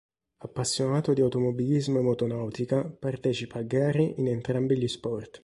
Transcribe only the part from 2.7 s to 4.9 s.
partecipa a gare in entrambi gli